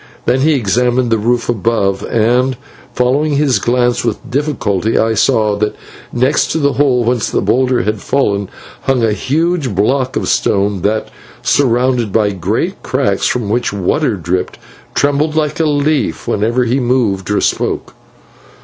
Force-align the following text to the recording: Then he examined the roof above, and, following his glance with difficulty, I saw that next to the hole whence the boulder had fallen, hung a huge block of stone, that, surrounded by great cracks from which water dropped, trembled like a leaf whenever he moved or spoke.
Then 0.25 0.39
he 0.39 0.55
examined 0.55 1.11
the 1.11 1.19
roof 1.19 1.47
above, 1.47 2.01
and, 2.05 2.57
following 2.91 3.33
his 3.35 3.59
glance 3.59 4.03
with 4.03 4.17
difficulty, 4.31 4.97
I 4.97 5.13
saw 5.13 5.55
that 5.57 5.75
next 6.11 6.47
to 6.53 6.57
the 6.57 6.73
hole 6.73 7.03
whence 7.03 7.29
the 7.29 7.39
boulder 7.39 7.83
had 7.83 8.01
fallen, 8.01 8.49
hung 8.85 9.03
a 9.03 9.13
huge 9.13 9.75
block 9.75 10.15
of 10.15 10.27
stone, 10.27 10.81
that, 10.81 11.09
surrounded 11.43 12.11
by 12.11 12.31
great 12.31 12.81
cracks 12.81 13.27
from 13.27 13.47
which 13.47 13.71
water 13.71 14.15
dropped, 14.15 14.57
trembled 14.95 15.35
like 15.35 15.59
a 15.59 15.65
leaf 15.65 16.27
whenever 16.27 16.63
he 16.65 16.79
moved 16.79 17.29
or 17.29 17.39
spoke. 17.39 17.93